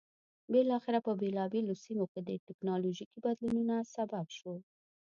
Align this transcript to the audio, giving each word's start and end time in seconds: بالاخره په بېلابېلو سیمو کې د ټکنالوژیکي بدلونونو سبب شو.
بالاخره 0.51 0.99
په 1.07 1.11
بېلابېلو 1.21 1.73
سیمو 1.83 2.05
کې 2.11 2.19
د 2.23 2.29
ټکنالوژیکي 2.47 3.17
بدلونونو 3.25 3.75
سبب 3.95 4.25
شو. 4.37 4.53